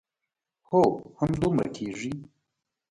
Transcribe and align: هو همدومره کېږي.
هو 0.69 0.83
همدومره 1.19 1.67
کېږي. 1.75 2.11